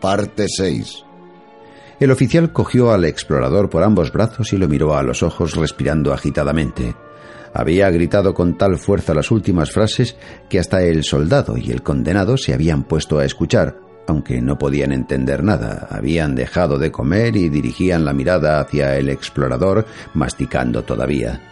[0.00, 1.04] Parte 6
[2.00, 6.14] El oficial cogió al explorador por ambos brazos y lo miró a los ojos respirando
[6.14, 6.94] agitadamente.
[7.52, 10.16] Había gritado con tal fuerza las últimas frases
[10.48, 14.92] que hasta el soldado y el condenado se habían puesto a escuchar, aunque no podían
[14.92, 15.88] entender nada.
[15.90, 21.42] Habían dejado de comer y dirigían la mirada hacia el explorador, masticando todavía.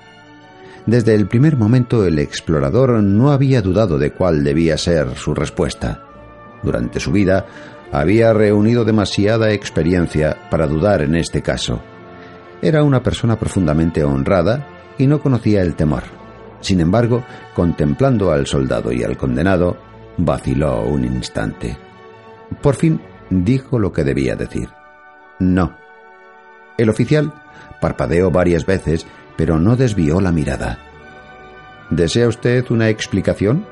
[0.86, 6.04] Desde el primer momento el explorador no había dudado de cuál debía ser su respuesta.
[6.62, 7.46] Durante su vida
[7.92, 11.80] había reunido demasiada experiencia para dudar en este caso.
[12.60, 14.66] Era una persona profundamente honrada
[14.98, 16.02] y no conocía el temor.
[16.60, 19.76] Sin embargo, contemplando al soldado y al condenado,
[20.16, 21.76] vaciló un instante.
[22.60, 24.68] Por fin dijo lo que debía decir.
[25.38, 25.76] No.
[26.76, 27.32] El oficial
[27.80, 30.78] parpadeó varias veces, pero no desvió la mirada.
[31.90, 33.64] ¿Desea usted una explicación?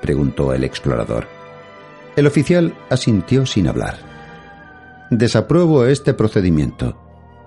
[0.00, 1.37] preguntó el explorador.
[2.18, 3.94] El oficial asintió sin hablar.
[5.08, 6.98] Desapruebo este procedimiento,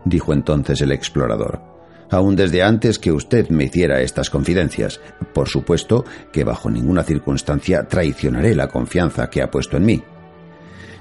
[0.05, 1.61] dijo entonces el explorador,
[2.09, 5.01] aun desde antes que usted me hiciera estas confidencias.
[5.33, 10.03] Por supuesto que bajo ninguna circunstancia traicionaré la confianza que ha puesto en mí.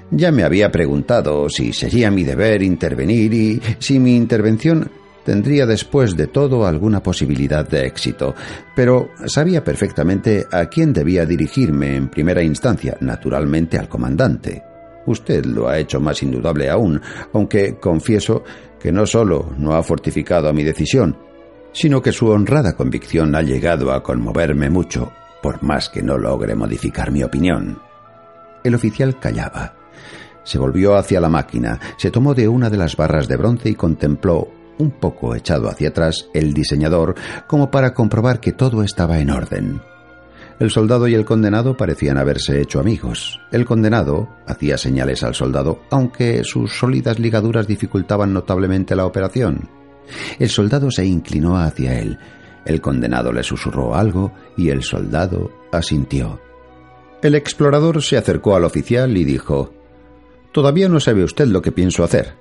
[0.09, 4.91] Ya me había preguntado si sería mi deber intervenir y si mi intervención
[5.23, 8.35] tendría después de todo alguna posibilidad de éxito,
[8.75, 14.63] pero sabía perfectamente a quién debía dirigirme en primera instancia, naturalmente al comandante.
[15.05, 17.01] Usted lo ha hecho más indudable aún,
[17.33, 18.43] aunque confieso
[18.79, 21.17] que no solo no ha fortificado mi decisión,
[21.71, 26.55] sino que su honrada convicción ha llegado a conmoverme mucho, por más que no logre
[26.55, 27.79] modificar mi opinión.
[28.63, 29.75] El oficial callaba.
[30.43, 33.75] Se volvió hacia la máquina, se tomó de una de las barras de bronce y
[33.75, 34.49] contempló
[34.81, 37.15] un poco echado hacia atrás el diseñador
[37.47, 39.81] como para comprobar que todo estaba en orden.
[40.59, 43.39] El soldado y el condenado parecían haberse hecho amigos.
[43.51, 49.69] El condenado hacía señales al soldado, aunque sus sólidas ligaduras dificultaban notablemente la operación.
[50.37, 52.19] El soldado se inclinó hacia él.
[52.65, 56.39] El condenado le susurró algo y el soldado asintió.
[57.23, 59.73] El explorador se acercó al oficial y dijo
[60.51, 62.35] Todavía no sabe usted lo que pienso hacer.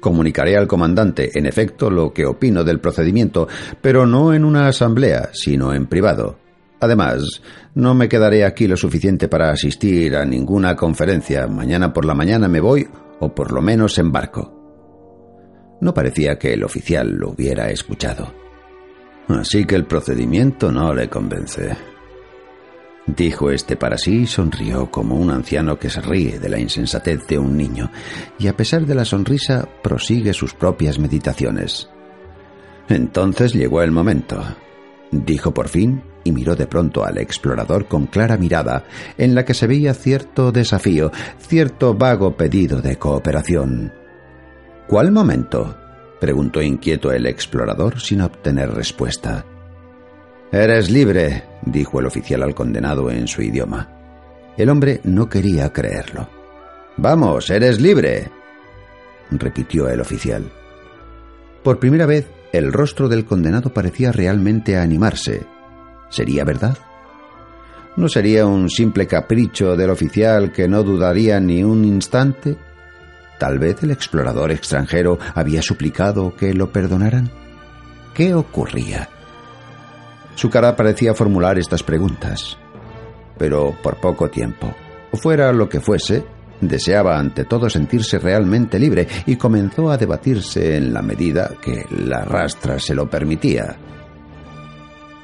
[0.00, 3.48] Comunicaré al comandante, en efecto, lo que opino del procedimiento,
[3.80, 6.38] pero no en una asamblea, sino en privado.
[6.80, 7.42] Además,
[7.74, 11.46] no me quedaré aquí lo suficiente para asistir a ninguna conferencia.
[11.46, 12.88] Mañana por la mañana me voy,
[13.20, 14.56] o por lo menos embarco.
[15.82, 18.32] No parecía que el oficial lo hubiera escuchado.
[19.28, 21.76] Así que el procedimiento no le convence.
[23.16, 27.26] Dijo este para sí y sonrió como un anciano que se ríe de la insensatez
[27.26, 27.90] de un niño,
[28.38, 31.88] y a pesar de la sonrisa prosigue sus propias meditaciones.
[32.88, 34.42] Entonces llegó el momento,
[35.10, 38.84] dijo por fin y miró de pronto al explorador con clara mirada,
[39.16, 43.92] en la que se veía cierto desafío, cierto vago pedido de cooperación.
[44.86, 45.76] ¿Cuál momento?
[46.20, 49.46] preguntó inquieto el explorador sin obtener respuesta.
[50.52, 53.88] Eres libre, dijo el oficial al condenado en su idioma.
[54.56, 56.28] El hombre no quería creerlo.
[56.96, 58.28] Vamos, eres libre,
[59.30, 60.50] repitió el oficial.
[61.62, 65.46] Por primera vez, el rostro del condenado parecía realmente animarse.
[66.08, 66.76] ¿Sería verdad?
[67.96, 72.56] ¿No sería un simple capricho del oficial que no dudaría ni un instante?
[73.38, 77.30] Tal vez el explorador extranjero había suplicado que lo perdonaran.
[78.14, 79.08] ¿Qué ocurría?
[80.40, 82.56] Su cara parecía formular estas preguntas.
[83.36, 84.74] Pero por poco tiempo.
[85.12, 86.24] Fuera lo que fuese,
[86.62, 92.24] deseaba ante todo sentirse realmente libre y comenzó a debatirse en la medida que la
[92.24, 93.76] rastra se lo permitía.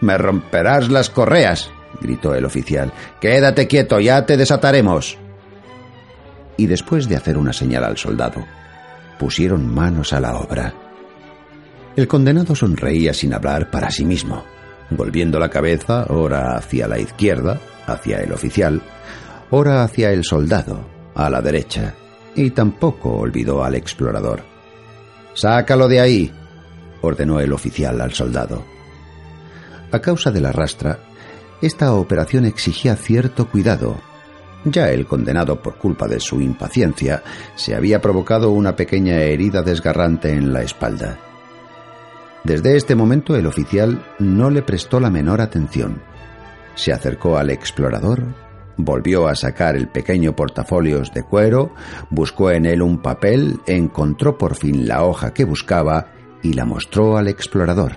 [0.02, 2.92] Me romperás las correas, gritó el oficial.
[3.18, 5.16] Quédate quieto, ya te desataremos.
[6.58, 8.44] Y después de hacer una señal al soldado,
[9.18, 10.74] pusieron manos a la obra.
[11.96, 14.44] El condenado sonreía sin hablar para sí mismo
[14.90, 18.82] volviendo la cabeza ora hacia la izquierda, hacia el oficial,
[19.50, 20.80] ora hacia el soldado,
[21.14, 21.94] a la derecha,
[22.34, 24.42] y tampoco olvidó al explorador.
[25.34, 26.32] Sácalo de ahí,
[27.02, 28.64] ordenó el oficial al soldado.
[29.92, 30.98] A causa de la rastra,
[31.62, 33.96] esta operación exigía cierto cuidado.
[34.64, 37.22] Ya el condenado, por culpa de su impaciencia,
[37.54, 41.18] se había provocado una pequeña herida desgarrante en la espalda.
[42.46, 46.00] Desde este momento el oficial no le prestó la menor atención.
[46.76, 48.22] Se acercó al explorador,
[48.76, 51.74] volvió a sacar el pequeño portafolios de cuero,
[52.08, 57.16] buscó en él un papel, encontró por fin la hoja que buscaba y la mostró
[57.16, 57.96] al explorador.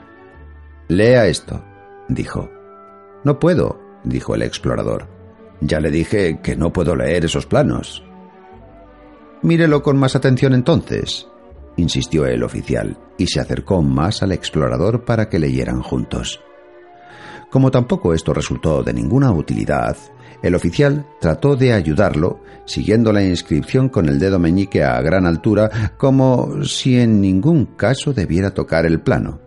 [0.87, 1.63] Lea esto,
[2.07, 2.49] dijo.
[3.23, 5.05] No puedo, dijo el explorador.
[5.61, 8.03] Ya le dije que no puedo leer esos planos.
[9.43, 11.27] Mírelo con más atención entonces,
[11.79, 16.41] insistió el oficial, y se acercó más al explorador para que leyeran juntos.
[17.49, 19.97] Como tampoco esto resultó de ninguna utilidad,
[20.41, 25.93] el oficial trató de ayudarlo, siguiendo la inscripción con el dedo meñique a gran altura,
[25.97, 29.41] como si en ningún caso debiera tocar el plano.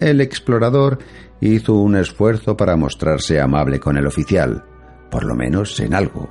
[0.00, 0.98] El explorador
[1.40, 4.64] hizo un esfuerzo para mostrarse amable con el oficial,
[5.10, 6.28] por lo menos en algo,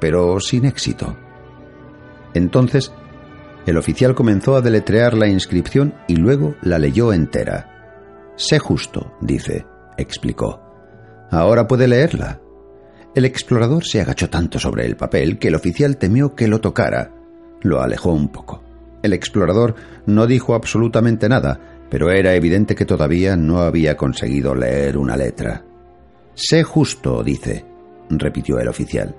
[0.00, 1.16] pero sin éxito.
[2.34, 2.92] Entonces,
[3.66, 8.32] el oficial comenzó a deletrear la inscripción y luego la leyó entera.
[8.36, 9.66] Sé justo, dice,
[9.96, 10.60] explicó.
[11.30, 12.40] Ahora puede leerla.
[13.14, 17.12] El explorador se agachó tanto sobre el papel que el oficial temió que lo tocara.
[17.60, 18.62] Lo alejó un poco.
[19.02, 19.74] El explorador
[20.06, 21.60] no dijo absolutamente nada,
[21.90, 25.64] pero era evidente que todavía no había conseguido leer una letra.
[26.34, 27.66] Sé justo, dice,
[28.08, 29.14] repitió el oficial.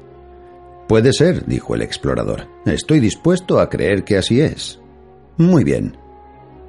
[0.91, 2.49] Puede ser, dijo el explorador.
[2.65, 4.81] Estoy dispuesto a creer que así es.
[5.37, 5.95] Muy bien,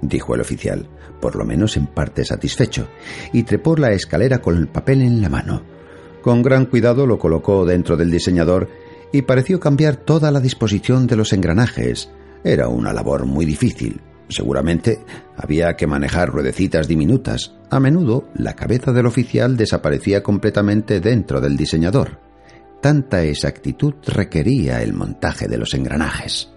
[0.01, 0.89] dijo el oficial,
[1.21, 2.87] por lo menos en parte satisfecho,
[3.33, 5.65] y trepó la escalera con el papel en la mano.
[6.23, 8.69] Con gran cuidado lo colocó dentro del diseñador
[9.11, 12.09] y pareció cambiar toda la disposición de los engranajes.
[12.45, 14.01] Era una labor muy difícil.
[14.29, 15.01] Seguramente
[15.37, 17.57] había que manejar ruedecitas diminutas.
[17.71, 22.32] A menudo la cabeza del oficial desaparecía completamente dentro del diseñador.
[22.83, 26.51] Tanta exactitud requería el montaje de los engranajes.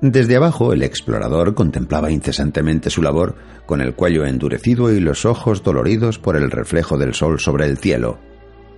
[0.00, 3.36] Desde abajo el explorador contemplaba incesantemente su labor,
[3.66, 7.76] con el cuello endurecido y los ojos doloridos por el reflejo del sol sobre el
[7.76, 8.18] cielo.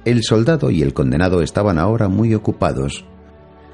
[0.05, 3.05] El soldado y el condenado estaban ahora muy ocupados.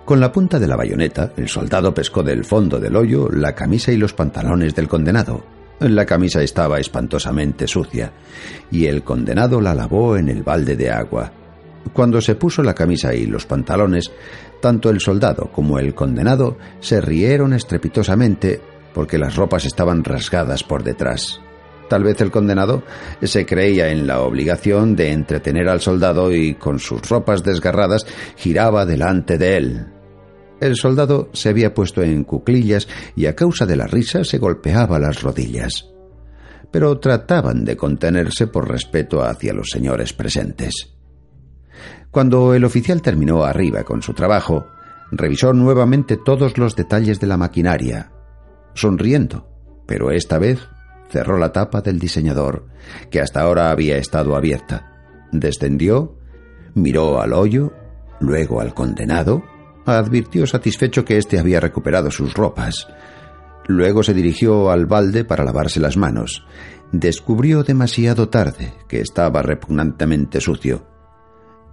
[0.04, 3.92] Con la punta de la bayoneta, el soldado pescó del fondo del hoyo la camisa
[3.92, 5.42] y los pantalones del condenado.
[5.80, 8.12] La camisa estaba espantosamente sucia,
[8.70, 11.32] y el condenado la lavó en el balde de agua.
[11.92, 14.10] Cuando se puso la camisa y los pantalones,
[14.60, 18.60] tanto el soldado como el condenado se rieron estrepitosamente
[18.94, 21.40] porque las ropas estaban rasgadas por detrás.
[21.88, 22.82] Tal vez el condenado
[23.22, 28.86] se creía en la obligación de entretener al soldado y con sus ropas desgarradas giraba
[28.86, 29.86] delante de él.
[30.60, 34.98] El soldado se había puesto en cuclillas y a causa de la risa se golpeaba
[34.98, 35.90] las rodillas.
[36.70, 40.94] Pero trataban de contenerse por respeto hacia los señores presentes.
[42.14, 44.68] Cuando el oficial terminó arriba con su trabajo,
[45.10, 48.12] revisó nuevamente todos los detalles de la maquinaria,
[48.72, 49.48] sonriendo,
[49.84, 50.60] pero esta vez
[51.08, 52.68] cerró la tapa del diseñador,
[53.10, 54.92] que hasta ahora había estado abierta.
[55.32, 56.16] Descendió,
[56.74, 57.72] miró al hoyo,
[58.20, 59.42] luego al condenado,
[59.84, 62.86] advirtió satisfecho que éste había recuperado sus ropas.
[63.66, 66.46] Luego se dirigió al balde para lavarse las manos.
[66.92, 70.93] Descubrió demasiado tarde que estaba repugnantemente sucio.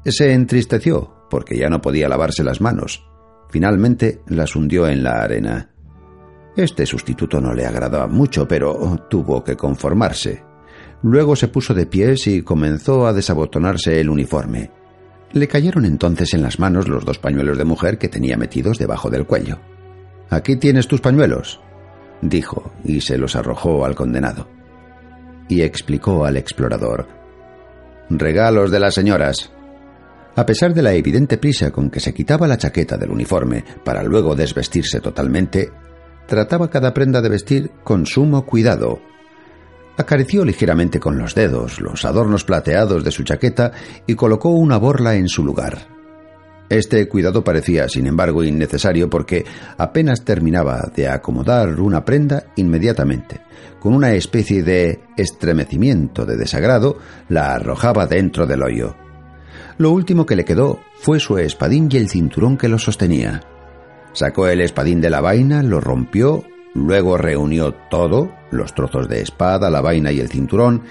[0.06, 3.06] Se entristeció porque ya no podía lavarse las manos.
[3.50, 5.69] Finalmente las hundió en la arena.
[6.56, 10.44] Este sustituto no le agradaba mucho, pero tuvo que conformarse.
[11.04, 14.71] Luego se puso de pies y comenzó a desabotonarse el uniforme.
[15.33, 19.09] Le cayeron entonces en las manos los dos pañuelos de mujer que tenía metidos debajo
[19.09, 19.59] del cuello.
[20.30, 21.61] Aquí tienes tus pañuelos,
[22.21, 24.47] dijo, y se los arrojó al condenado.
[25.47, 27.07] Y explicó al explorador.
[28.09, 29.52] Regalos de las señoras.
[30.35, 34.02] A pesar de la evidente prisa con que se quitaba la chaqueta del uniforme para
[34.04, 35.69] luego desvestirse totalmente,
[36.26, 39.02] trataba cada prenda de vestir con sumo cuidado.
[39.97, 43.73] Acarició ligeramente con los dedos los adornos plateados de su chaqueta
[44.07, 45.90] y colocó una borla en su lugar.
[46.69, 49.44] Este cuidado parecía, sin embargo, innecesario porque
[49.78, 53.42] apenas terminaba de acomodar una prenda inmediatamente,
[53.81, 56.97] con una especie de estremecimiento de desagrado,
[57.28, 58.95] la arrojaba dentro del hoyo.
[59.77, 63.41] Lo último que le quedó fue su espadín y el cinturón que lo sostenía.
[64.13, 66.43] Sacó el espadín de la vaina, lo rompió,
[66.73, 70.83] luego reunió todo, los trozos de espada, la vaina y el cinturón,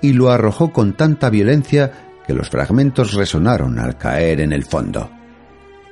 [0.00, 1.92] y lo arrojó con tanta violencia
[2.26, 5.10] que los fragmentos resonaron al caer en el fondo.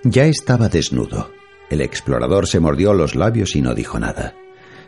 [0.02, 1.30] Ya estaba desnudo.
[1.70, 4.34] El explorador se mordió los labios y no dijo nada.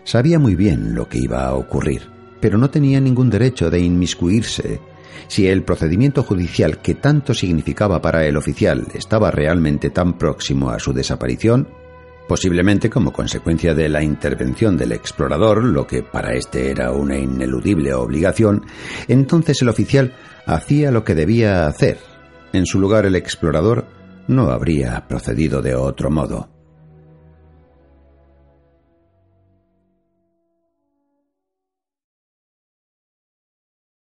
[0.04, 2.02] Sabía muy bien lo que iba a ocurrir,
[2.40, 4.80] pero no tenía ningún derecho de inmiscuirse.
[5.28, 10.78] Si el procedimiento judicial que tanto significaba para el oficial estaba realmente tan próximo a
[10.78, 11.68] su desaparición,
[12.28, 17.94] posiblemente como consecuencia de la intervención del explorador, lo que para éste era una ineludible
[17.94, 18.64] obligación,
[19.08, 20.14] entonces el oficial
[20.46, 21.98] hacía lo que debía hacer.
[22.52, 23.86] En su lugar el explorador
[24.28, 26.55] no habría procedido de otro modo.